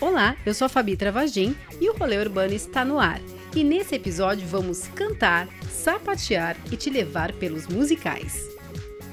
[0.00, 3.20] Olá, eu sou a Fabi Travagin e o Rolê Urbano está no ar.
[3.54, 8.57] E nesse episódio vamos cantar, sapatear e te levar pelos musicais.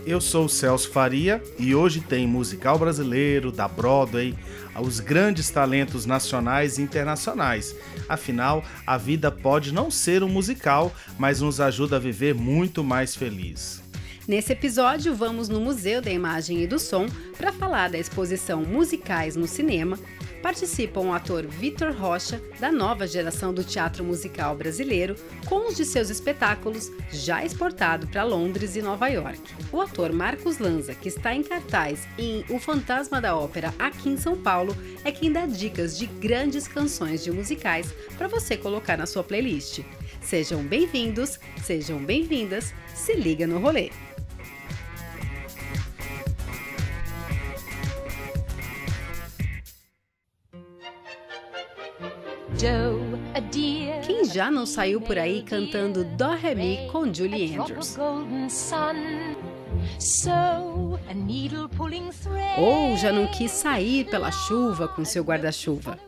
[0.06, 4.36] Eu sou o Celso Faria e hoje tem musical brasileiro, da Broadway,
[4.80, 7.76] os grandes talentos nacionais e internacionais.
[8.08, 13.16] Afinal, a vida pode não ser um musical, mas nos ajuda a viver muito mais
[13.16, 13.82] feliz.
[14.28, 19.36] Nesse episódio, vamos no Museu da Imagem e do Som para falar da exposição Musicais
[19.36, 19.98] no Cinema.
[20.46, 25.16] Participam o ator Vitor Rocha, da nova geração do teatro musical brasileiro,
[25.48, 29.42] com os de seus espetáculos já exportado para Londres e Nova York.
[29.72, 34.18] O ator Marcos Lanza, que está em cartaz em O Fantasma da Ópera aqui em
[34.18, 39.08] São Paulo, é quem dá dicas de grandes canções de musicais para você colocar na
[39.08, 39.80] sua playlist.
[40.22, 43.90] Sejam bem-vindos, sejam bem-vindas, se liga no rolê!
[54.06, 57.98] Quem já não saiu por aí cantando Dó Ré Mi com Julie Andrews?
[62.58, 66.00] Ou já não quis sair pela chuva com seu guarda-chuva?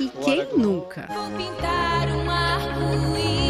[0.00, 1.06] E quem nunca?
[1.08, 3.47] Vou pintar um arco-íris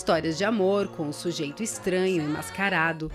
[0.00, 3.12] histórias de amor com um sujeito estranho e mascarado.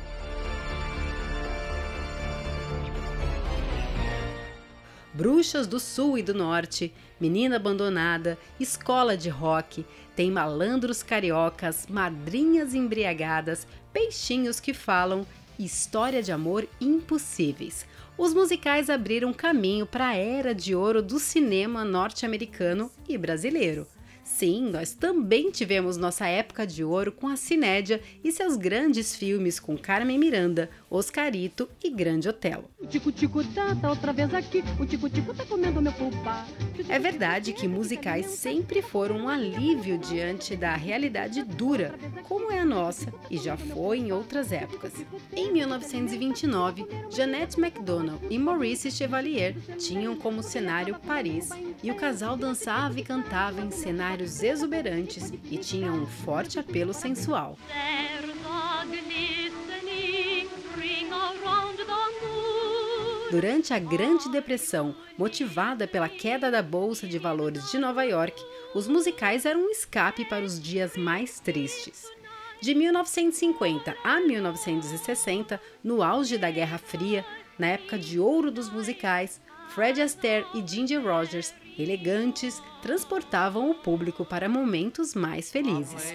[5.11, 9.83] Bruxas do Sul e do Norte, Menina Abandonada, Escola de Rock,
[10.16, 15.25] tem malandros cariocas, madrinhas embriagadas, peixinhos que falam,
[15.58, 17.83] história de amor impossíveis.
[18.15, 23.87] Os musicais abriram caminho para a era de ouro do cinema norte-americano e brasileiro.
[24.25, 29.59] Sim, nós também tivemos nossa época de ouro com a Cinédia e seus grandes filmes
[29.59, 32.65] com Carmen Miranda, Oscarito e Grande Otelo.
[33.53, 33.91] Tá, tá
[36.23, 36.47] tá.
[36.89, 41.93] É verdade que musicais sempre foram um alívio diante da realidade dura,
[42.23, 44.92] como é a nossa e já foi em outras épocas.
[45.33, 51.49] Em 1929, Jeanette MacDonald e Maurice Chevalier tinham como cenário Paris
[51.83, 57.58] e o casal dançava e cantava em cenários exuberantes e tinha um forte apelo sensual.
[63.31, 68.42] Durante a Grande Depressão, motivada pela queda da Bolsa de Valores de Nova York,
[68.73, 72.05] os musicais eram um escape para os dias mais tristes.
[72.61, 77.25] De 1950 a 1960, no auge da Guerra Fria,
[77.59, 84.25] na época de ouro dos musicais, Fred Astaire e Ginger Rogers, elegantes, transportavam o público
[84.25, 86.13] para momentos mais felizes.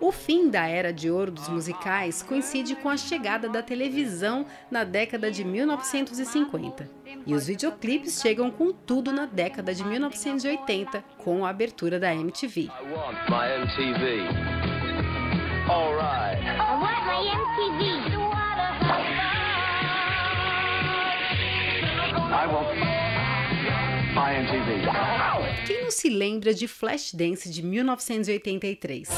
[0.00, 4.82] O fim da era de ouro dos musicais coincide com a chegada da televisão na
[4.82, 6.90] década de 1950.
[7.24, 12.68] E os videoclipes chegam com tudo na década de 1980, com a abertura da MTV.
[25.66, 29.08] Quem não se lembra de Flashdance de 1983?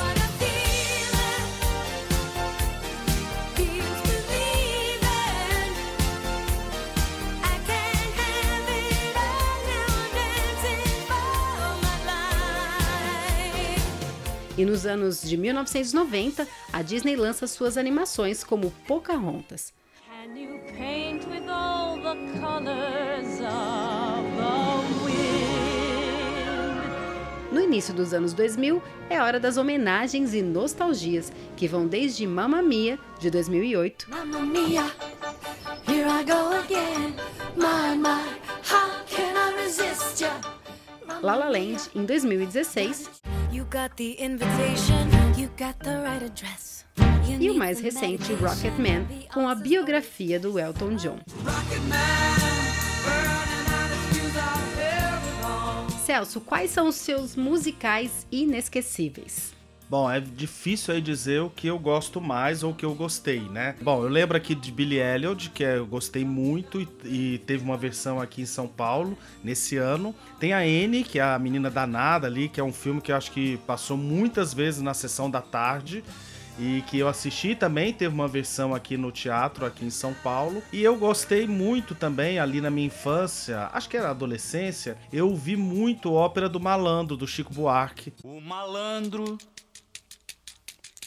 [14.58, 19.72] E nos anos de 1990, a Disney lança suas animações como Pocahontas.
[27.52, 32.62] No início dos anos 2000, é hora das homenagens e nostalgias, que vão desde Mamma
[32.62, 34.90] Mia, de 2008, Mamma Mia,
[35.86, 37.14] here I go again.
[37.54, 38.22] My, my,
[38.64, 40.40] how can I resist ya?
[41.20, 43.10] La La Land, em 2016,
[47.40, 51.18] e o mais recente, Rocketman, com a biografia do Elton John.
[56.04, 59.54] Celso, quais são os seus musicais inesquecíveis?
[59.88, 63.40] Bom, é difícil aí dizer o que eu gosto mais ou o que eu gostei,
[63.40, 63.74] né?
[63.82, 67.76] Bom, eu lembro aqui de Billy Elliot, que eu gostei muito e, e, teve uma
[67.76, 70.14] versão aqui em São Paulo nesse ano.
[70.40, 73.16] Tem a Anne, que é a menina danada ali, que é um filme que eu
[73.16, 76.02] acho que passou muitas vezes na sessão da tarde
[76.58, 80.62] e que eu assisti também, teve uma versão aqui no teatro, aqui em São Paulo.
[80.72, 85.56] E eu gostei muito também, ali na minha infância, acho que era adolescência, eu vi
[85.56, 88.12] muito Ópera do Malandro, do Chico Buarque.
[88.22, 89.38] O malandro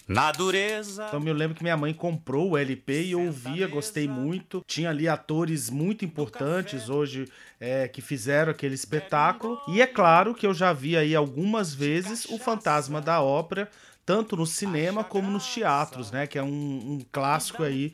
[0.08, 1.06] na dureza.
[1.08, 4.64] Então eu lembro que minha mãe comprou o LP e eu ouvia, gostei muito.
[4.66, 7.30] Tinha ali atores muito importantes hoje
[7.60, 9.60] é, que fizeram aquele espetáculo.
[9.68, 13.70] E é claro que eu já vi aí algumas vezes o Fantasma da Ópera
[14.08, 16.26] tanto no cinema como nos teatros, né?
[16.26, 17.92] Que é um, um clássico aí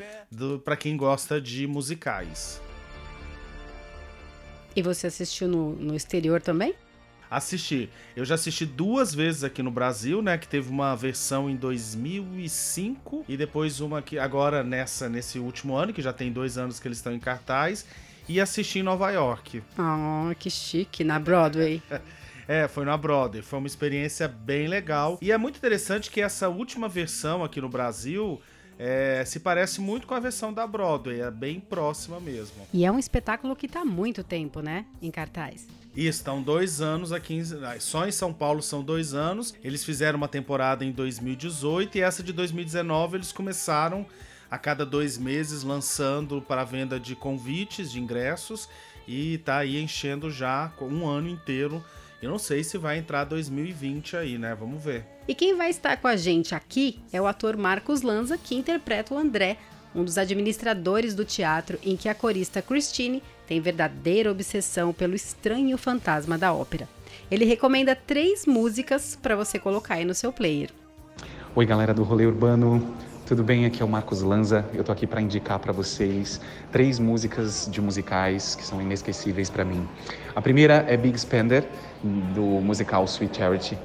[0.63, 2.62] para quem gosta de musicais.
[4.75, 6.75] E você assistiu no, no exterior também?
[7.31, 7.89] Assisti.
[8.15, 10.38] Eu já assisti duas vezes aqui no Brasil, né?
[10.38, 15.92] Que teve uma versão em 2005 e depois uma que agora nessa nesse último ano,
[15.92, 17.88] que já tem dois anos que eles estão em cartaz,
[18.30, 19.63] e assisti em Nova York.
[19.80, 21.81] Oh, que chique, na Broadway.
[22.48, 23.42] É, foi na Broadway.
[23.42, 25.18] Foi uma experiência bem legal.
[25.22, 28.42] E é muito interessante que essa última versão aqui no Brasil.
[28.78, 32.68] É, se parece muito com a versão da Broadway, é bem próxima mesmo.
[32.74, 34.86] E é um espetáculo que está há muito tempo, né?
[35.00, 35.68] Em cartaz.
[35.95, 37.44] Isso, estão dois anos aqui, em,
[37.80, 39.54] só em São Paulo são dois anos.
[39.63, 44.06] Eles fizeram uma temporada em 2018 e essa de 2019 eles começaram
[44.50, 48.68] a cada dois meses lançando para venda de convites, de ingressos
[49.07, 51.84] e tá aí enchendo já um ano inteiro
[52.24, 54.56] eu não sei se vai entrar 2020 aí, né?
[54.58, 55.06] Vamos ver.
[55.28, 59.14] E quem vai estar com a gente aqui é o ator Marcos Lanza, que interpreta
[59.14, 59.58] o André,
[59.94, 65.78] um dos administradores do teatro em que a corista Christine tem verdadeira obsessão pelo estranho
[65.78, 66.88] fantasma da ópera.
[67.30, 70.70] Ele recomenda três músicas para você colocar aí no seu player.
[71.54, 72.96] Oi, galera do Rolê Urbano.
[73.25, 73.66] Tudo bem?
[73.66, 74.66] Aqui é o Marcos Lanza.
[74.74, 76.42] Eu tô aqui para indicar para vocês
[76.72, 79.88] três músicas de musicais que são inesquecíveis para mim.
[80.36, 81.66] A primeira é Big Spender,
[82.04, 83.78] do musical Sweet Charity.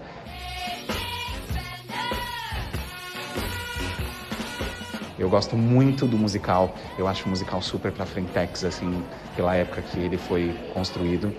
[5.19, 6.75] Eu gosto muito do musical.
[6.97, 9.03] Eu acho o musical super pra frentex, assim,
[9.35, 11.35] pela época que ele foi construído.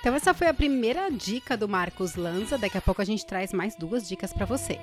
[0.00, 2.58] Então essa foi a primeira dica do Marcos Lanza.
[2.58, 4.78] Daqui a pouco a gente traz mais duas dicas para você.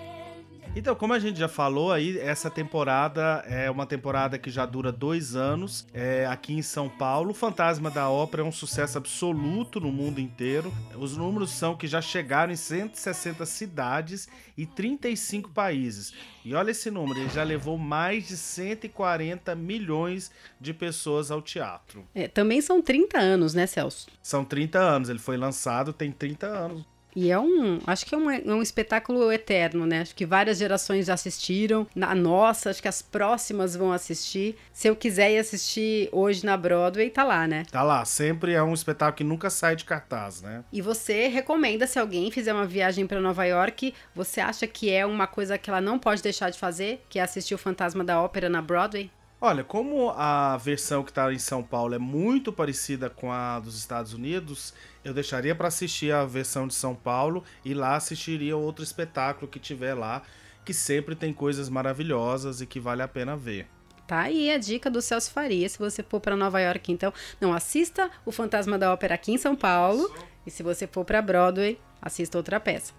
[0.73, 4.89] Então, como a gente já falou aí, essa temporada é uma temporada que já dura
[4.89, 7.31] dois anos é, aqui em São Paulo.
[7.31, 10.71] O Fantasma da Ópera é um sucesso absoluto no mundo inteiro.
[10.95, 16.13] Os números são que já chegaram em 160 cidades e 35 países.
[16.45, 22.07] E olha esse número, ele já levou mais de 140 milhões de pessoas ao teatro.
[22.15, 24.07] É, também são 30 anos, né, Celso?
[24.23, 26.90] São 30 anos, ele foi lançado tem 30 anos.
[27.15, 30.01] E é um, acho que é um, é um espetáculo eterno, né?
[30.01, 31.87] Acho que várias gerações já assistiram.
[31.95, 34.55] Na nossa, acho que as próximas vão assistir.
[34.71, 37.65] Se eu quiser ir assistir hoje na Broadway, tá lá, né?
[37.71, 40.63] Tá lá, sempre é um espetáculo que nunca sai de cartaz, né?
[40.71, 45.05] E você recomenda se alguém fizer uma viagem para Nova York, você acha que é
[45.05, 48.21] uma coisa que ela não pode deixar de fazer, que é assistir o Fantasma da
[48.21, 49.09] Ópera na Broadway?
[49.43, 53.75] Olha, como a versão que está em São Paulo é muito parecida com a dos
[53.75, 54.71] Estados Unidos,
[55.03, 59.57] eu deixaria para assistir a versão de São Paulo e lá assistiria outro espetáculo que
[59.57, 60.21] tiver lá,
[60.63, 63.65] que sempre tem coisas maravilhosas e que vale a pena ver.
[64.05, 67.51] Tá aí a dica do Celso Faria, se você for para Nova York, então, não
[67.51, 70.25] assista o Fantasma da Ópera aqui em São Paulo, Isso.
[70.45, 72.93] e se você for para Broadway, assista outra peça.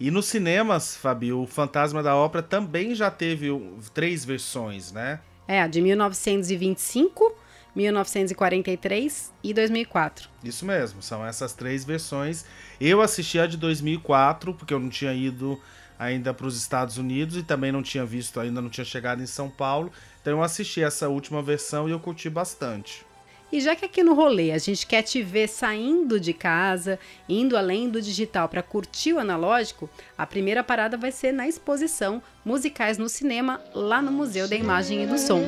[0.00, 3.48] E nos cinemas, Fabio, o Fantasma da Ópera também já teve
[3.92, 5.20] três versões, né?
[5.46, 7.34] É, a de 1925,
[7.74, 10.28] 1943 e 2004.
[10.44, 12.44] Isso mesmo, são essas três versões.
[12.80, 15.60] Eu assisti a de 2004, porque eu não tinha ido
[15.98, 19.26] ainda para os Estados Unidos e também não tinha visto, ainda não tinha chegado em
[19.26, 19.90] São Paulo.
[20.20, 23.04] Então eu assisti essa última versão e eu curti bastante.
[23.50, 27.56] E já que aqui no rolê a gente quer te ver saindo de casa, indo
[27.56, 32.98] além do digital para curtir o analógico, a primeira parada vai ser na exposição Musicais
[32.98, 35.40] no Cinema, lá no Museu da Imagem e do Som.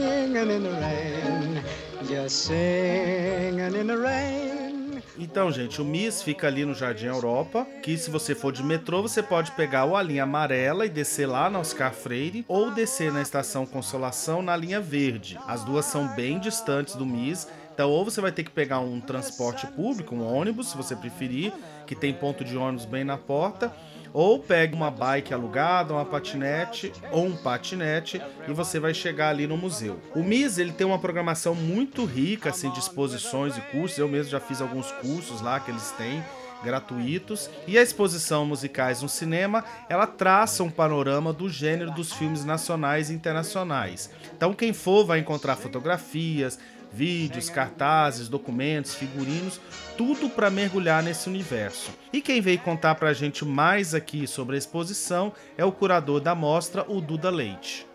[5.18, 9.02] Então, gente, o MIS fica ali no Jardim Europa, que se você for de metrô,
[9.02, 13.12] você pode pegar ou a linha amarela e descer lá na Oscar Freire, ou descer
[13.12, 15.38] na Estação Consolação na linha verde.
[15.46, 19.00] As duas são bem distantes do MIS, então, ou você vai ter que pegar um
[19.00, 21.52] transporte público, um ônibus, se você preferir,
[21.86, 23.72] que tem ponto de ônibus bem na porta,
[24.12, 29.46] ou pegue uma bike alugada, uma patinete ou um patinete e você vai chegar ali
[29.46, 30.00] no museu.
[30.14, 33.98] O MIS ele tem uma programação muito rica assim de exposições e cursos.
[33.98, 36.22] Eu mesmo já fiz alguns cursos lá que eles têm
[36.62, 42.44] gratuitos, e a exposição Musicais no Cinema, ela traça um panorama do gênero dos filmes
[42.44, 44.10] nacionais e internacionais.
[44.36, 46.58] Então quem for vai encontrar fotografias,
[46.92, 49.60] vídeos, cartazes, documentos, figurinos,
[49.96, 51.90] tudo para mergulhar nesse universo.
[52.12, 56.20] E quem veio contar para a gente mais aqui sobre a exposição é o curador
[56.20, 57.86] da mostra, o Duda Leite.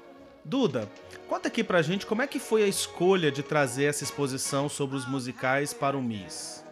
[0.44, 0.88] Duda,
[1.28, 4.96] conta aqui pra gente como é que foi a escolha de trazer essa exposição sobre
[4.96, 6.64] os musicais para o MIS.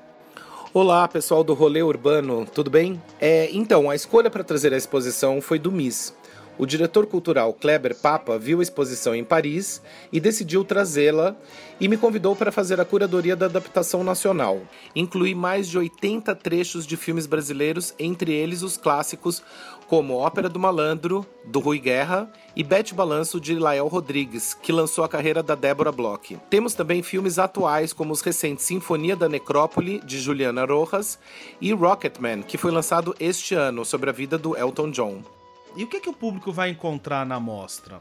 [0.75, 3.00] Olá, pessoal do Rolê Urbano, tudo bem?
[3.20, 6.15] É, então, a escolha para trazer a exposição foi do MIS,
[6.57, 9.81] o diretor cultural Kleber Papa viu a exposição em Paris
[10.12, 11.36] e decidiu trazê-la
[11.79, 14.62] e me convidou para fazer a curadoria da adaptação nacional.
[14.95, 19.41] Incluí mais de 80 trechos de filmes brasileiros, entre eles os clássicos
[19.88, 25.03] como Ópera do Malandro, do Rui Guerra, e Bete Balanço, de Lael Rodrigues, que lançou
[25.03, 26.38] a carreira da Débora Bloch.
[26.50, 31.19] Temos também filmes atuais, como os recentes Sinfonia da Necrópole, de Juliana Rojas,
[31.60, 35.42] e Rocketman, que foi lançado este ano, sobre a vida do Elton John.
[35.75, 38.00] E o que, que o público vai encontrar na mostra?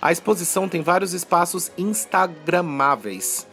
[0.00, 3.46] A exposição tem vários espaços instagramáveis.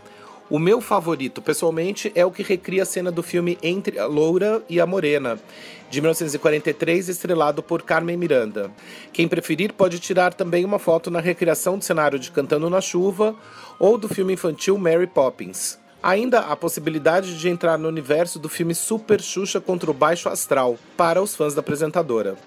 [0.49, 4.63] O meu favorito, pessoalmente, é o que recria a cena do filme Entre a Loura
[4.69, 5.37] e a Morena,
[5.89, 8.71] de 1943, estrelado por Carmen Miranda.
[9.11, 13.35] Quem preferir pode tirar também uma foto na recriação do cenário de Cantando na Chuva
[13.77, 15.77] ou do filme infantil Mary Poppins.
[16.01, 20.77] Ainda a possibilidade de entrar no universo do filme Super Xuxa contra o Baixo Astral,
[20.95, 22.37] para os fãs da apresentadora.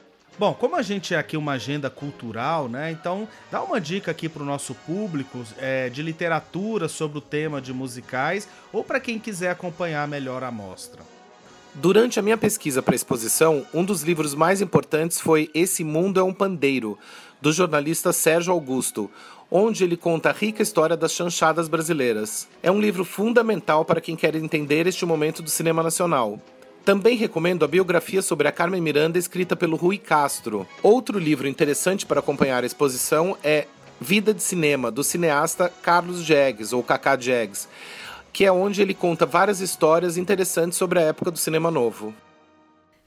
[0.40, 2.90] Bom, como a gente é aqui uma agenda cultural, né?
[2.90, 7.60] Então, dá uma dica aqui para o nosso público é, de literatura sobre o tema
[7.60, 11.02] de musicais ou para quem quiser acompanhar melhor a mostra.
[11.74, 16.18] Durante a minha pesquisa para a exposição, um dos livros mais importantes foi Esse Mundo
[16.18, 16.98] é um Pandeiro,
[17.38, 19.10] do jornalista Sérgio Augusto,
[19.50, 22.48] onde ele conta a rica história das chanchadas brasileiras.
[22.62, 26.40] É um livro fundamental para quem quer entender este momento do cinema nacional.
[26.90, 30.66] Também recomendo a biografia sobre a Carmen Miranda escrita pelo Rui Castro.
[30.82, 33.68] Outro livro interessante para acompanhar a exposição é
[34.00, 37.68] Vida de Cinema, do cineasta Carlos Jegues, ou Kaká Jegues,
[38.32, 42.12] que é onde ele conta várias histórias interessantes sobre a época do cinema novo.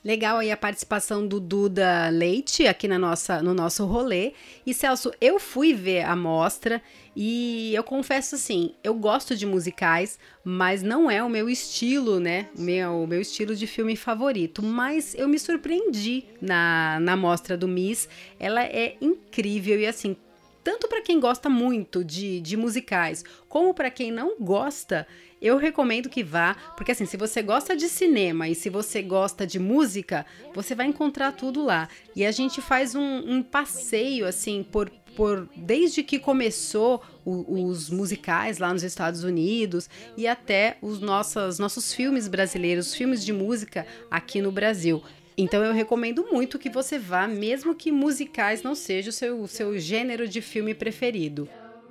[0.03, 4.33] Legal aí a participação do Duda Leite aqui na nossa, no nosso rolê.
[4.65, 6.81] E Celso, eu fui ver a mostra
[7.15, 12.49] e eu confesso assim, eu gosto de musicais, mas não é o meu estilo, né?
[12.57, 14.61] O meu, meu estilo de filme favorito.
[14.61, 18.09] Mas eu me surpreendi na, na mostra do Miss.
[18.37, 20.17] Ela é incrível e assim,
[20.63, 25.05] tanto para quem gosta muito de, de musicais, como para quem não gosta,
[25.43, 29.45] eu recomendo que vá, porque assim, se você gosta de cinema e se você gosta
[29.45, 31.89] de música, você vai encontrar tudo lá.
[32.15, 37.89] E a gente faz um, um passeio, assim, por, por desde que começou o, os
[37.89, 43.85] musicais lá nos Estados Unidos e até os nossos, nossos filmes brasileiros, filmes de música
[44.09, 45.03] aqui no Brasil.
[45.37, 49.77] Então eu recomendo muito que você vá, mesmo que musicais não seja o seu, seu
[49.77, 51.49] gênero de filme preferido.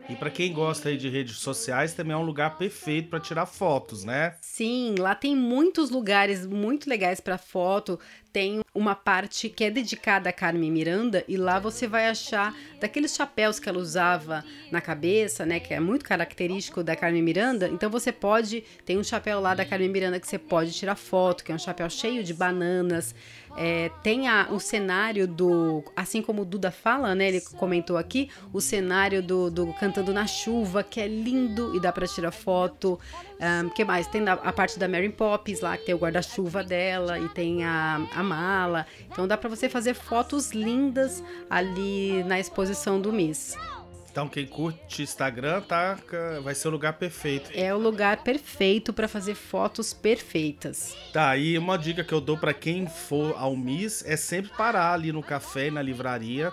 [0.09, 4.05] E para quem gosta de redes sociais, também é um lugar perfeito para tirar fotos,
[4.05, 4.37] né?
[4.41, 7.99] Sim, lá tem muitos lugares muito legais para foto.
[8.33, 13.15] Tem uma parte que é dedicada a Carmen Miranda e lá você vai achar daqueles
[13.15, 17.69] chapéus que ela usava na cabeça, né, que é muito característico da Carmen Miranda.
[17.69, 21.45] Então você pode, tem um chapéu lá da Carmen Miranda que você pode tirar foto,
[21.45, 23.15] que é um chapéu cheio de bananas.
[23.55, 28.31] É, tem a, o cenário do, assim como o Duda fala, né, ele comentou aqui,
[28.51, 32.99] o cenário do, do Cantando na Chuva, que é lindo e dá para tirar foto.
[33.43, 34.07] Um, que mais?
[34.07, 37.65] Tem a, a, parte da Mary Poppins lá, que tem o guarda-chuva dela e tem
[37.65, 38.87] a, a mala.
[39.11, 43.57] Então dá para você fazer fotos lindas ali na exposição do Miss.
[44.13, 45.99] Então quem curte Instagram tá,
[46.45, 47.51] vai ser o lugar perfeito.
[47.55, 50.95] É o lugar perfeito para fazer fotos perfeitas.
[51.15, 54.93] Tá, e uma dica que eu dou para quem for ao Miss é sempre parar
[54.93, 56.53] ali no café e na livraria,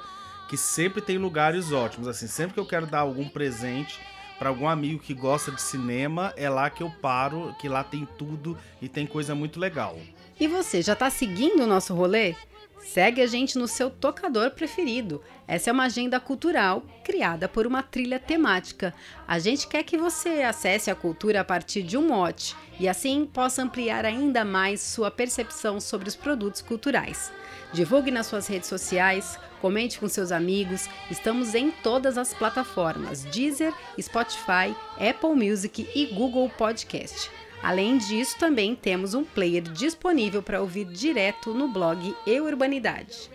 [0.49, 2.07] que sempre tem lugares ótimos.
[2.07, 3.99] Assim, sempre que eu quero dar algum presente
[4.39, 8.07] para algum amigo que gosta de cinema, é lá que eu paro, que lá tem
[8.17, 9.99] tudo e tem coisa muito legal.
[10.39, 12.33] E você, já está seguindo o nosso rolê?
[12.79, 15.21] Segue a gente no seu tocador preferido.
[15.45, 18.93] Essa é uma agenda cultural criada por uma trilha temática.
[19.27, 23.25] A gente quer que você acesse a cultura a partir de um mote e assim
[23.25, 27.31] possa ampliar ainda mais sua percepção sobre os produtos culturais.
[27.73, 30.89] Divulgue nas suas redes sociais, comente com seus amigos.
[31.11, 37.29] Estamos em todas as plataformas: Deezer, Spotify, Apple Music e Google Podcast.
[37.61, 43.29] Além disso, também temos um player disponível para ouvir direto no blog E Urbanidade.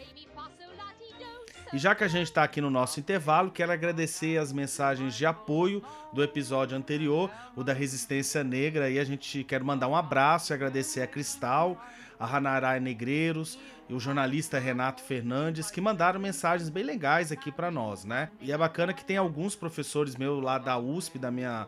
[1.75, 5.27] E já que a gente está aqui no nosso intervalo, quero agradecer as mensagens de
[5.27, 8.89] apoio do episódio anterior, o da Resistência Negra.
[8.89, 11.85] E a gente quer mandar um abraço e agradecer a Cristal,
[12.19, 17.73] a Ranarai Negreiros e o jornalista Renato Fernandes, que mandaram mensagens bem legais aqui para
[17.73, 18.31] nós, né?
[18.41, 21.67] E é bacana que tem alguns professores meus lá da USP, da minha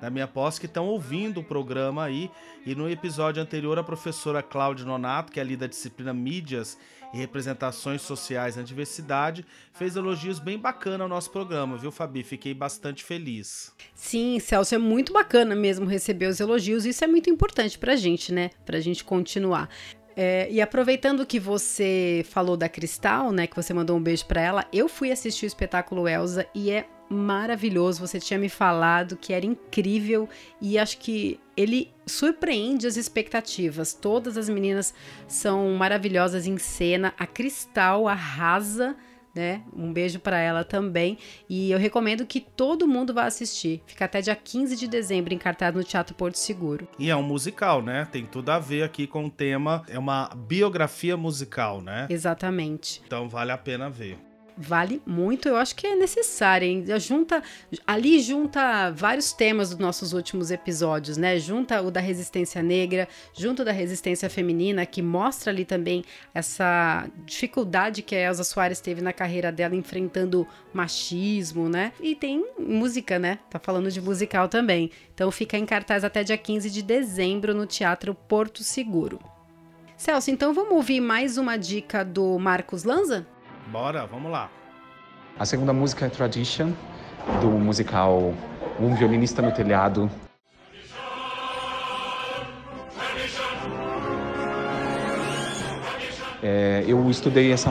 [0.00, 2.30] da minha pós que estão ouvindo o programa aí.
[2.64, 6.78] E no episódio anterior, a professora Cláudia Nonato, que é ali da disciplina Mídias
[7.14, 12.22] e Representações Sociais na Diversidade, fez elogios bem bacana ao nosso programa, viu, Fabi?
[12.22, 13.72] Fiquei bastante feliz.
[13.94, 16.84] Sim, Celso, é muito bacana mesmo receber os elogios.
[16.84, 18.50] Isso é muito importante pra gente, né?
[18.64, 19.68] Pra gente continuar.
[20.16, 24.40] É, e aproveitando que você falou da Cristal, né, que você mandou um beijo para
[24.40, 28.06] ela, eu fui assistir o espetáculo Elsa e é maravilhoso.
[28.06, 30.28] Você tinha me falado que era incrível
[30.60, 33.92] e acho que ele surpreende as expectativas.
[33.92, 34.94] Todas as meninas
[35.26, 37.14] são maravilhosas em cena.
[37.18, 38.96] A Cristal arrasa.
[39.34, 39.60] Né?
[39.76, 41.18] Um beijo para ela também.
[41.46, 43.82] E eu recomendo que todo mundo vá assistir.
[43.86, 46.88] Fica até dia 15 de dezembro em cartaz no Teatro Porto Seguro.
[46.98, 48.08] E é um musical, né?
[48.10, 49.84] Tem tudo a ver aqui com o tema.
[49.90, 52.06] É uma biografia musical, né?
[52.08, 53.02] Exatamente.
[53.04, 54.25] Então vale a pena ver
[54.56, 56.84] vale muito, eu acho que é necessário, hein?
[56.98, 57.42] Junta,
[57.86, 61.38] ali junta vários temas dos nossos últimos episódios, né?
[61.38, 68.02] Junta o da resistência negra, junto da resistência feminina, que mostra ali também essa dificuldade
[68.02, 71.92] que a Elsa Soares teve na carreira dela enfrentando machismo, né?
[72.00, 73.38] E tem música, né?
[73.50, 74.90] Tá falando de musical também.
[75.14, 79.18] Então fica em cartaz até dia 15 de dezembro no Teatro Porto Seguro.
[79.96, 83.26] Celso, então vamos ouvir mais uma dica do Marcos Lanza?
[83.66, 84.48] Bora, vamos lá.
[85.36, 86.72] A segunda música é Tradition,
[87.40, 88.32] do musical
[88.78, 90.08] Um Violinista no Telhado.
[96.40, 97.70] É, eu estudei essa,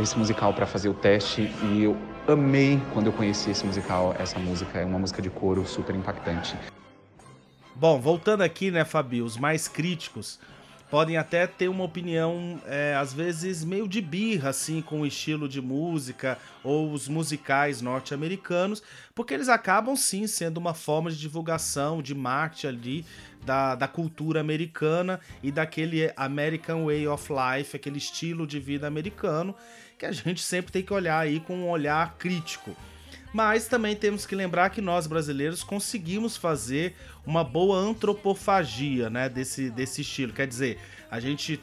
[0.00, 1.94] esse musical para fazer o teste e eu
[2.26, 4.78] amei quando eu conheci esse musical, essa música.
[4.78, 6.56] É uma música de coro super impactante.
[7.74, 10.40] Bom, voltando aqui, né, Fabi, os mais críticos
[10.90, 15.48] podem até ter uma opinião, é, às vezes, meio de birra, assim, com o estilo
[15.48, 18.82] de música ou os musicais norte-americanos,
[19.14, 23.06] porque eles acabam, sim, sendo uma forma de divulgação, de marketing ali
[23.44, 29.54] da, da cultura americana e daquele American Way of Life, aquele estilo de vida americano,
[29.98, 32.76] que a gente sempre tem que olhar aí com um olhar crítico.
[33.32, 36.94] Mas também temos que lembrar que nós brasileiros conseguimos fazer
[37.26, 40.32] uma boa antropofagia né, desse, desse estilo.
[40.32, 40.78] Quer dizer,
[41.10, 41.60] a gente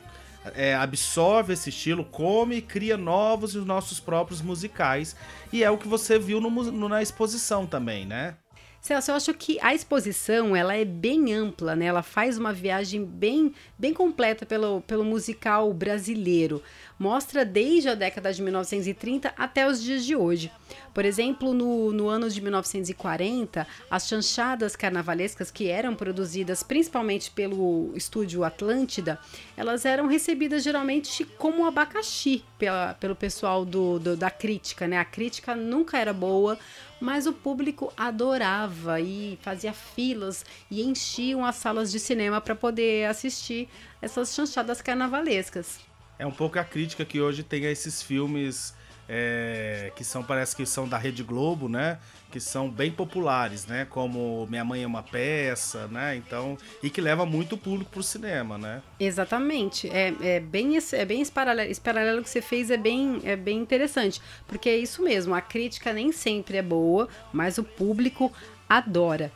[0.55, 5.15] é, absorve esse estilo, come e cria novos e os nossos próprios musicais.
[5.51, 8.35] E é o que você viu no, no, na exposição também, né?
[8.83, 11.85] Celso, eu acho que a exposição ela é bem ampla, né?
[11.85, 16.61] Ela faz uma viagem bem, bem completa pelo, pelo musical brasileiro.
[17.03, 20.49] Mostra desde a década de 1930 até os dias de hoje.
[20.93, 27.91] Por exemplo, no, no ano de 1940, as chanchadas carnavalescas que eram produzidas principalmente pelo
[27.93, 29.19] estúdio Atlântida,
[29.57, 34.97] elas eram recebidas geralmente como abacaxi pela, pelo pessoal do, do, da crítica, né?
[34.97, 36.57] A crítica nunca era boa,
[37.01, 43.09] mas o público adorava e fazia filas e enchiam as salas de cinema para poder
[43.09, 43.67] assistir
[44.01, 45.91] essas chanchadas carnavalescas.
[46.17, 48.73] É um pouco a crítica que hoje tem a esses filmes
[49.07, 51.99] é, que são parece que são da Rede Globo, né?
[52.31, 53.85] Que são bem populares, né?
[53.89, 56.15] Como Minha Mãe é uma peça, né?
[56.15, 58.81] Então e que leva muito público para o cinema, né?
[58.99, 59.89] Exatamente.
[59.89, 63.21] É, é bem esse, é bem esse paralelo, esse paralelo que você fez é bem
[63.23, 65.35] é bem interessante, porque é isso mesmo.
[65.35, 68.31] A crítica nem sempre é boa, mas o público
[68.69, 69.31] adora.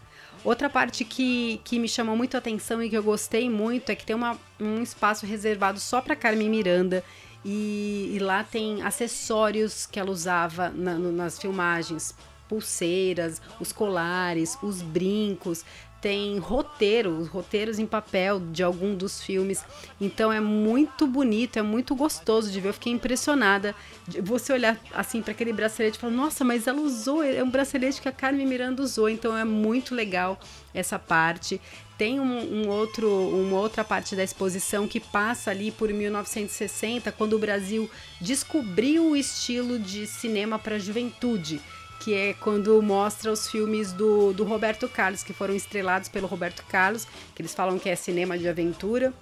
[0.47, 3.95] Outra parte que, que me chamou muito a atenção e que eu gostei muito é
[3.95, 7.03] que tem uma, um espaço reservado só para Carmen Miranda.
[7.43, 12.15] E, e, lá tem acessórios que ela usava na, no, nas filmagens,
[12.47, 15.65] pulseiras, os colares, os brincos,
[16.01, 19.63] tem roteiros, roteiros em papel de algum dos filmes.
[19.99, 22.69] Então é muito bonito, é muito gostoso de ver.
[22.69, 23.75] Eu fiquei impressionada
[24.21, 28.01] você olhar assim para aquele bracelete e falar: "Nossa, mas ela usou, é um bracelete
[28.01, 29.09] que a Carmen Miranda usou".
[29.09, 30.39] Então é muito legal
[30.73, 31.59] essa parte.
[31.97, 37.33] Tem um, um, outro, uma outra parte da exposição que passa ali por 1960, quando
[37.33, 37.89] o Brasil
[38.21, 41.59] descobriu o estilo de cinema para a juventude,
[41.99, 46.63] que é quando mostra os filmes do, do Roberto Carlos, que foram estrelados pelo Roberto
[46.69, 47.05] Carlos,
[47.35, 49.13] que eles falam que é cinema de aventura.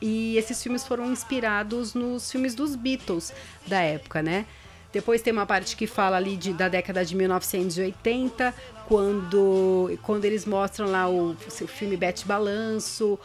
[0.00, 3.32] E esses filmes foram inspirados nos filmes dos Beatles
[3.66, 4.46] da época, né?
[4.92, 8.54] Depois tem uma parte que fala ali de, da década de 1980,
[8.86, 13.18] quando, quando eles mostram lá o, o filme Bete Balanço,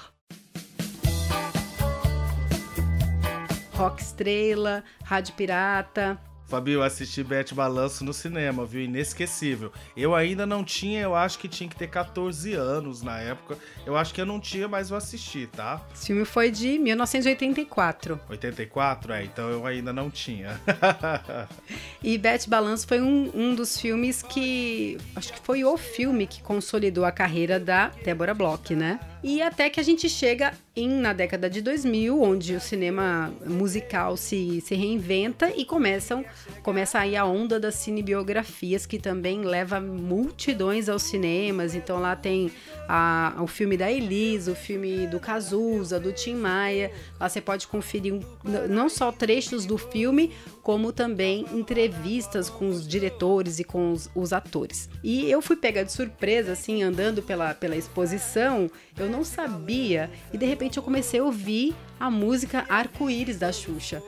[3.74, 6.20] Rock Estrela, Rádio Pirata.
[6.47, 8.81] Fabio, eu assisti Bete Balanço no cinema, viu?
[8.81, 9.69] Inesquecível.
[9.97, 13.57] Eu ainda não tinha, eu acho que tinha que ter 14 anos na época.
[13.86, 15.81] Eu acho que eu não tinha, mas eu assisti, tá?
[15.93, 18.17] Esse filme foi de 1984.
[18.29, 19.12] 84?
[19.12, 20.57] É, então eu ainda não tinha.
[22.01, 24.97] e Bete Balanço foi um, um dos filmes que.
[25.17, 29.01] Acho que foi o filme que consolidou a carreira da Débora Bloch, né?
[29.23, 34.15] E até que a gente chega em, na década de 2000, onde o cinema musical
[34.15, 36.23] se, se reinventa e começam,
[36.62, 41.73] começa aí a onda das cinebiografias, que também leva multidões aos cinemas.
[41.73, 42.51] Então lá tem
[42.88, 46.91] a, o filme da Elisa, o filme do Cazuza, do Tim Maia.
[47.19, 48.21] Lá você pode conferir um,
[48.69, 54.32] não só trechos do filme, como também entrevistas com os diretores e com os, os
[54.34, 54.89] atores.
[55.03, 60.38] E eu fui pega de surpresa, assim, andando pela, pela exposição, eu não sabia, e
[60.38, 64.01] de repente eu comecei a ouvir a música Arco-Íris da Xuxa.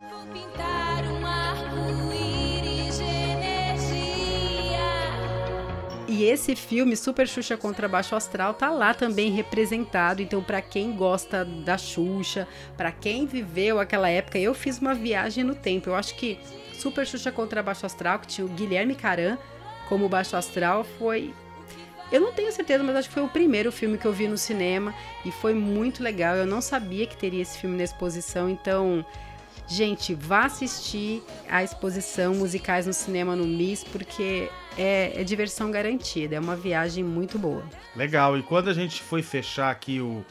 [0.00, 4.80] Vou pintar um arco-íris de energia.
[6.08, 10.20] E esse filme, Super Xuxa contra Baixo Astral, tá lá também representado.
[10.22, 15.44] Então, para quem gosta da Xuxa, para quem viveu aquela época, eu fiz uma viagem
[15.44, 15.88] no tempo.
[15.88, 16.38] Eu acho que
[16.74, 19.38] Super Xuxa contra Baixo Astral, que tinha o Guilherme Caran
[19.88, 21.32] como Baixo Astral, foi
[22.12, 24.36] eu não tenho certeza, mas acho que foi o primeiro filme que eu vi no
[24.36, 24.94] cinema
[25.24, 26.36] e foi muito legal.
[26.36, 29.04] Eu não sabia que teria esse filme na exposição, então,
[29.66, 36.36] gente, vá assistir a exposição Musicais no Cinema no MIS, porque é, é diversão garantida,
[36.36, 37.64] é uma viagem muito boa.
[37.96, 40.24] Legal, e quando a gente foi fechar aqui o,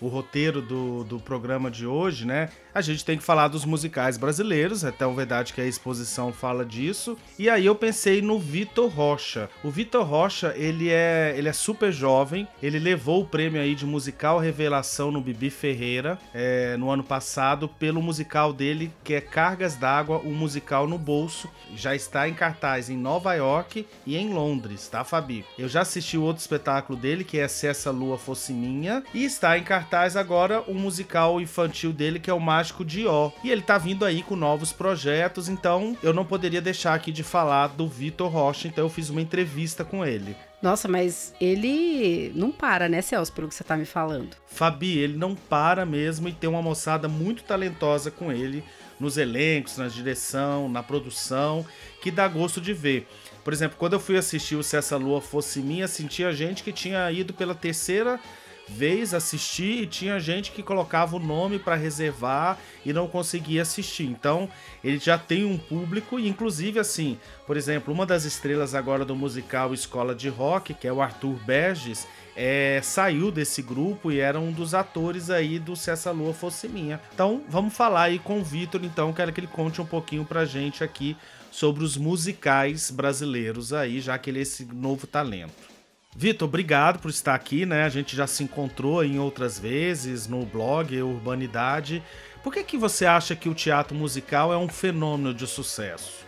[0.00, 2.48] o roteiro do, do programa de hoje, né?
[2.74, 6.64] A gente tem que falar dos musicais brasileiros, até o verdade que a exposição fala
[6.64, 7.16] disso.
[7.38, 9.48] E aí eu pensei no Vitor Rocha.
[9.62, 13.86] O Vitor Rocha, ele é, ele é super jovem, ele levou o prêmio aí de
[13.86, 19.76] musical revelação no Bibi Ferreira é, no ano passado pelo musical dele que é Cargas
[19.76, 21.50] d'Água, o musical no bolso.
[21.74, 25.44] Já está em cartaz em Nova York e em Londres, tá, Fabi?
[25.58, 29.24] Eu já assisti o outro espetáculo dele que é Se Essa Lua Fosse Minha e
[29.24, 33.30] está em cartaz agora o musical infantil dele que é o Mágico de Ó.
[33.42, 37.22] E ele tá vindo aí com novos projetos, então eu não poderia deixar aqui de
[37.22, 40.36] falar do Vitor Rocha, então eu fiz uma entrevista com ele.
[40.60, 44.36] Nossa, mas ele não para, né, Celso, pelo que você tá me falando.
[44.46, 48.62] Fabi, ele não para mesmo e tem uma moçada muito talentosa com ele
[49.00, 51.64] nos elencos, na direção, na produção,
[52.02, 53.08] que dá gosto de ver.
[53.42, 56.72] Por exemplo, quando eu fui assistir o Se Essa Lua Fosse Minha, sentia gente que
[56.72, 58.20] tinha ido pela terceira
[58.68, 64.04] vez assistir e tinha gente que colocava o nome para reservar e não conseguia assistir.
[64.04, 64.48] Então,
[64.82, 69.16] ele já tem um público e inclusive assim, por exemplo, uma das estrelas agora do
[69.16, 74.38] musical Escola de Rock, que é o Arthur Berges, é, saiu desse grupo e era
[74.38, 77.00] um dos atores aí do Se Essa Lua Fosse Minha.
[77.12, 80.44] Então, vamos falar aí com o Vitor, então, quero que ele conte um pouquinho pra
[80.44, 81.16] gente aqui
[81.50, 85.69] sobre os musicais brasileiros aí, já que ele é esse novo talento.
[86.16, 87.84] Vitor, obrigado por estar aqui, né?
[87.84, 92.02] A gente já se encontrou em outras vezes no blog Urbanidade.
[92.42, 96.26] Por que, que você acha que o teatro musical é um fenômeno de sucesso?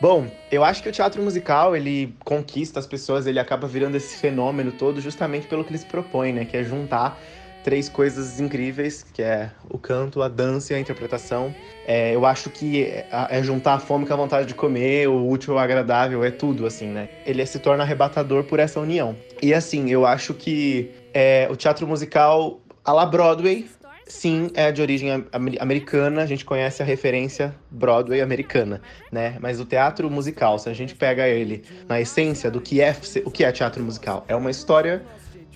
[0.00, 4.16] Bom, eu acho que o teatro musical, ele conquista as pessoas, ele acaba virando esse
[4.16, 6.44] fenômeno todo justamente pelo que ele se propõe, né?
[6.44, 7.20] Que é juntar
[7.64, 11.54] três coisas incríveis, que é o canto, a dança e a interpretação.
[11.86, 15.54] É, eu acho que é, juntar a fome com a vontade de comer, o útil,
[15.54, 17.08] o agradável, é tudo, assim, né?
[17.26, 19.16] Ele se torna arrebatador por essa união.
[19.40, 23.66] E assim, eu acho que é, o teatro musical a la Broadway,
[24.06, 25.24] sim, é de origem
[25.60, 29.36] americana, a gente conhece a referência Broadway americana, né?
[29.40, 32.94] Mas o teatro musical, se a gente pega ele na essência do que é
[33.24, 35.02] o que é teatro musical, é uma história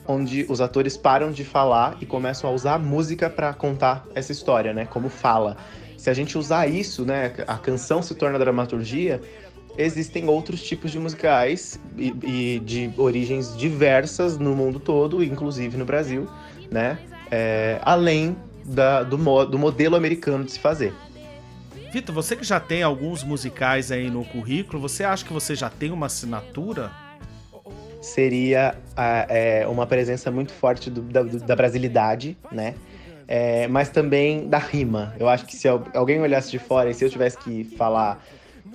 [0.07, 4.33] onde os atores param de falar e começam a usar a música para contar essa
[4.33, 4.87] história, né?
[4.87, 5.57] Como fala.
[5.97, 9.21] Se a gente usar isso, né, a canção se torna dramaturgia,
[9.79, 15.85] existem outros tipos de musicais e, e de origens diversas no mundo todo, inclusive no
[15.85, 16.29] Brasil,
[16.71, 16.99] né?
[17.31, 19.17] É, além da, do,
[19.47, 20.93] do modelo americano de se fazer.
[21.93, 25.71] Vitor, você que já tem alguns musicais aí no currículo, você acha que você já
[25.71, 26.91] tem uma assinatura
[28.07, 28.75] seria
[29.29, 32.75] é, uma presença muito forte do, da, da, brasilidade, né?
[33.27, 35.15] É, mas também da rima.
[35.19, 38.25] Eu acho que se alguém olhasse de fora e se eu tivesse que falar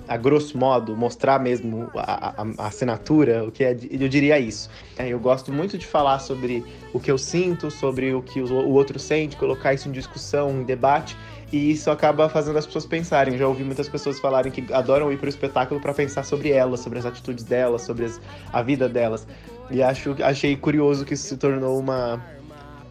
[0.08, 4.68] a grosso modo, mostrar mesmo a, a, a assinatura, o que é, eu diria isso.
[4.98, 8.70] É, eu gosto muito de falar sobre o que eu sinto, sobre o que o,
[8.70, 11.16] outro sente, colocar isso em discussão, em debate,
[11.52, 13.36] e isso acaba fazendo as pessoas pensarem.
[13.36, 16.80] Já ouvi muitas pessoas falarem que adoram ir para o espetáculo para pensar sobre elas,
[16.80, 18.20] sobre as atitudes delas, sobre as,
[18.52, 19.26] a vida delas.
[19.70, 22.22] E acho, achei curioso que isso se tornou uma,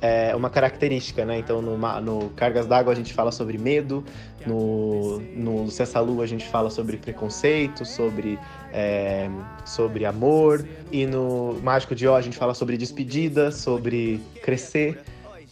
[0.02, 1.38] é uma característica, né?
[1.38, 4.04] Então, no, no Cargas d'Água a gente fala sobre medo,
[4.46, 8.40] no, no Lucessa Lua a gente fala sobre preconceito, sobre,
[8.74, 9.30] é,
[9.64, 15.04] sobre amor, e no Mágico de Ó a gente fala sobre despedida, sobre crescer.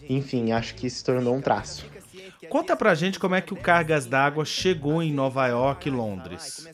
[0.10, 1.86] Enfim, acho que se tornou um traço.
[2.50, 6.68] Conta pra gente como é que o Cargas d'Água chegou em Nova York e Londres.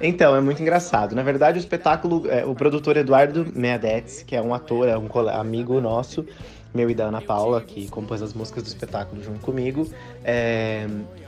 [0.00, 1.14] Então, é muito engraçado.
[1.14, 5.08] Na verdade, o espetáculo, é, o produtor Eduardo Meadetes, que é um ator, é um
[5.28, 6.26] amigo nosso,
[6.74, 9.88] meu e da Ana Paula, que compôs as músicas do espetáculo junto comigo,
[10.24, 10.86] é,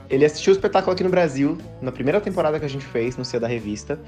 [0.08, 3.24] ele assistiu o espetáculo aqui no Brasil, na primeira temporada que a gente fez, no
[3.24, 3.98] Cia da Revista.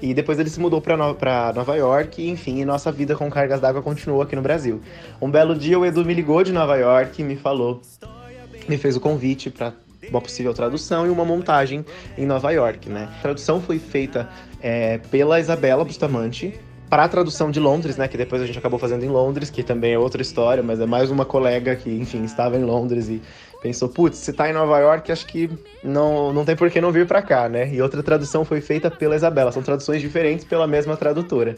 [0.00, 1.16] E depois ele se mudou para no,
[1.54, 4.80] Nova York, e, enfim, e nossa vida com cargas d'água continuou aqui no Brasil.
[5.20, 7.82] Um belo dia o Edu me ligou de Nova York e me falou
[8.68, 9.72] me fez o convite para
[10.10, 11.84] uma possível tradução e uma montagem
[12.16, 13.08] em Nova York, né?
[13.18, 14.28] A tradução foi feita
[14.60, 16.54] é, pela Isabela Bustamante
[16.88, 18.08] para a tradução de Londres, né?
[18.08, 20.86] Que depois a gente acabou fazendo em Londres, que também é outra história, mas é
[20.86, 23.20] mais uma colega que, enfim, estava em Londres e
[23.60, 25.50] pensou, putz, se tá em Nova York, acho que
[25.82, 27.72] não, não tem por que não vir para cá, né?
[27.72, 31.56] E outra tradução foi feita pela Isabela, são traduções diferentes pela mesma tradutora.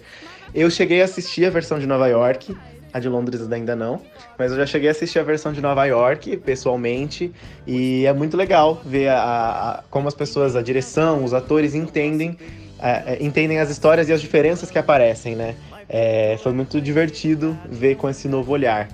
[0.54, 2.56] Eu cheguei a assistir a versão de Nova York,
[2.92, 4.00] a de Londres ainda não,
[4.36, 7.32] mas eu já cheguei a assistir a versão de Nova York pessoalmente
[7.66, 12.36] e é muito legal ver a, a como as pessoas, a direção, os atores entendem
[12.82, 15.54] é, é, entendem as histórias e as diferenças que aparecem, né?
[15.88, 18.88] É, foi muito divertido ver com esse novo olhar.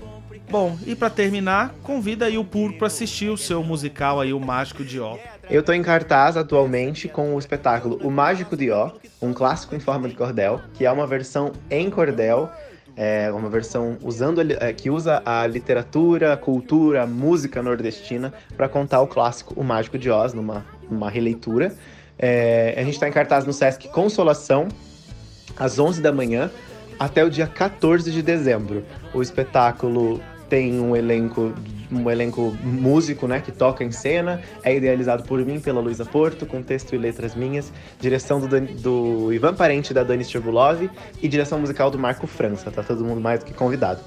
[0.49, 4.41] Bom, e para terminar, convida aí o público para assistir o seu musical aí, O
[4.41, 5.19] Mágico de Ó.
[5.51, 9.81] Eu estou em cartaz atualmente com o espetáculo O Mágico de Ó, um clássico em
[9.81, 12.51] forma de cordel, que é uma versão em cordel
[12.97, 18.69] é uma versão usando é, que usa a literatura, a cultura, a música nordestina para
[18.69, 21.75] contar o clássico O Mágico de Oz numa, numa releitura.
[22.19, 24.69] É, a gente está em cartaz no Sesc Consolação
[25.57, 26.51] às 11 da manhã
[26.99, 28.85] até o dia 14 de dezembro.
[29.13, 31.53] O espetáculo tem um elenco
[31.91, 36.45] um elenco músico, né, que toca em cena, é idealizado por mim, pela Luísa Porto,
[36.45, 40.91] com texto e letras minhas, direção do, do Ivan Parente da Dani Stirbulov
[41.23, 44.01] e direção musical do Marco França, tá todo mundo mais do que convidado.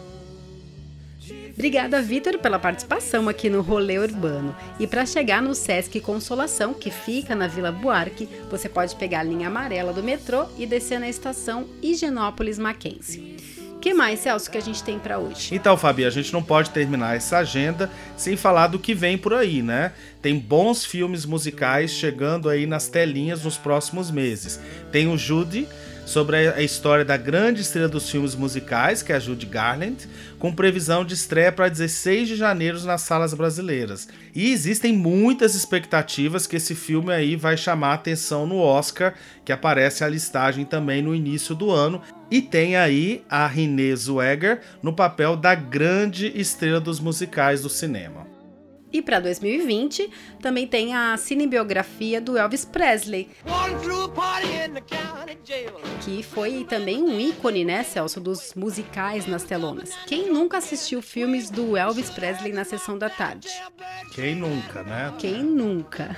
[1.59, 4.55] Obrigada, Vitor, pela participação aqui no Rolê Urbano.
[4.79, 9.23] E para chegar no Sesc Consolação, que fica na Vila Buarque, você pode pegar a
[9.23, 13.35] linha amarela do metrô e descer na estação Higienópolis Mackenzie
[13.79, 15.55] que mais, Celso, que a gente tem para hoje?
[15.55, 19.33] Então, Fabi, a gente não pode terminar essa agenda sem falar do que vem por
[19.33, 19.93] aí, né?
[20.21, 24.59] Tem bons filmes musicais chegando aí nas telinhas nos próximos meses.
[24.91, 25.67] Tem o Judy,
[26.09, 30.51] sobre a história da grande estrela dos filmes musicais, que é a Judy Garland, com
[30.51, 34.07] previsão de estreia para 16 de janeiro nas salas brasileiras.
[34.33, 39.13] E existem muitas expectativas que esse filme aí vai chamar atenção no Oscar,
[39.45, 42.01] que aparece a listagem também no início do ano.
[42.31, 48.38] E tem aí a Renée Zellweger no papel da grande estrela dos musicais do cinema.
[48.91, 50.09] E para 2020
[50.41, 53.29] também tem a cinebiografia do Elvis Presley,
[56.03, 59.91] que foi também um ícone, né, Celso, dos musicais nas telonas.
[60.07, 63.47] Quem nunca assistiu filmes do Elvis Presley na sessão da tarde?
[64.13, 65.13] Quem nunca, né?
[65.19, 66.17] Quem nunca?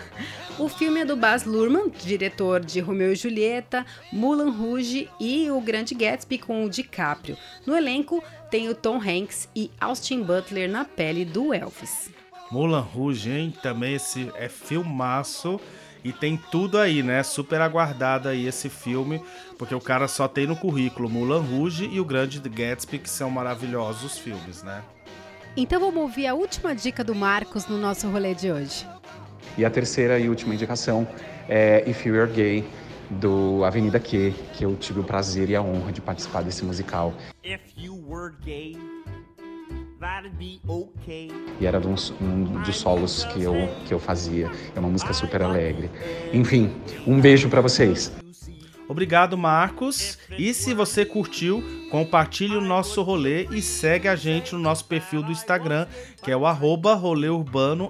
[0.58, 5.60] O filme é do Baz Luhrmann, diretor de Romeo e Julieta, Mulan Rouge e O
[5.60, 7.38] Grande Gatsby com o DiCaprio.
[7.66, 12.10] No elenco tem o Tom Hanks e Austin Butler na pele do Elvis.
[12.52, 13.54] Mulan Rouge, hein?
[13.64, 15.60] Também esse é filmaço.
[16.04, 17.22] E tem tudo aí, né?
[17.22, 19.22] Super aguardado aí esse filme,
[19.58, 23.30] porque o cara só tem no currículo Mulan Rouge e o Grande Gatsby, que são
[23.30, 24.82] maravilhosos filmes, né?
[25.56, 28.88] Então vamos ouvir a última dica do Marcos no nosso rolê de hoje.
[29.58, 31.08] E a terceira e última indicação
[31.48, 32.66] é If You Are Gay,
[33.12, 37.14] do Avenida Q, que eu tive o prazer e a honra de participar desse musical.
[37.44, 38.78] If you were gay,
[41.60, 43.54] e era um, um, dos solos que eu,
[43.86, 44.50] que eu fazia.
[44.76, 45.92] É uma música super alegre.
[46.34, 48.12] Enfim, um beijo para vocês.
[48.88, 50.18] Obrigado, Marcos.
[50.38, 55.22] E se você curtiu, compartilhe o nosso rolê e segue a gente no nosso perfil
[55.22, 55.88] do Instagram,
[56.22, 57.00] que é o arroba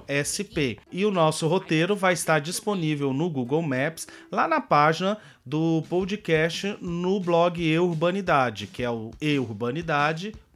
[0.06, 0.78] SP.
[0.92, 6.76] E o nosso roteiro vai estar disponível no Google Maps, lá na página do podcast
[6.80, 9.10] no blog Eurbanidade, que é o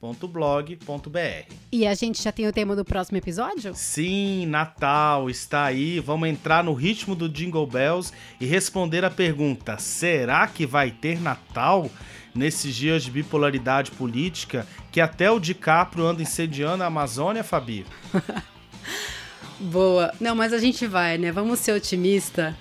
[0.03, 1.53] eurbanidade.blog.br.
[1.73, 3.75] E a gente já tem o tema do próximo episódio?
[3.75, 6.01] Sim, Natal está aí.
[6.01, 11.21] Vamos entrar no ritmo do Jingle Bells e responder a pergunta: será que vai ter
[11.21, 11.91] Natal?
[12.35, 17.87] Nesses dias de bipolaridade política, que até o DiCaprio anda incendiando a Amazônia, Fabi?
[19.59, 20.13] Boa.
[20.21, 21.33] Não, mas a gente vai, né?
[21.33, 22.55] Vamos ser otimista.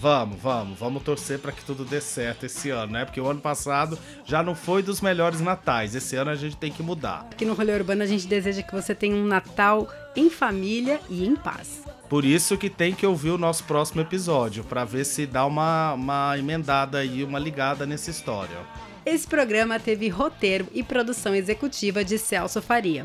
[0.00, 3.04] Vamos, vamos, vamos torcer para que tudo dê certo esse ano, né?
[3.04, 5.94] Porque o ano passado já não foi dos melhores natais.
[5.94, 7.28] Esse ano a gente tem que mudar.
[7.30, 9.86] Aqui no Rolê Urbano a gente deseja que você tenha um Natal
[10.16, 11.82] em família e em paz.
[12.08, 15.92] Por isso que tem que ouvir o nosso próximo episódio, para ver se dá uma,
[15.92, 18.56] uma emendada aí, uma ligada nessa história.
[19.04, 23.04] Esse programa teve roteiro e produção executiva de Celso Faria.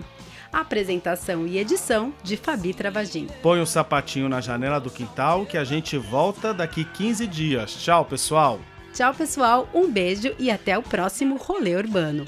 [0.55, 3.27] Apresentação e edição de Fabi Travagin.
[3.43, 7.75] Põe o sapatinho na janela do quintal que a gente volta daqui 15 dias.
[7.75, 8.61] Tchau, pessoal!
[8.93, 9.67] Tchau, pessoal.
[9.73, 12.25] Um beijo e até o próximo Rolê Urbano.